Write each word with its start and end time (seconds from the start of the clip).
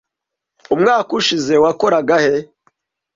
Umwaka 0.73 1.09
ushize 1.19 1.53
wakoraga 1.63 2.17
he? 2.23 2.35